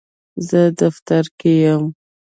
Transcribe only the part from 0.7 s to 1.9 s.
دفتر کې یم.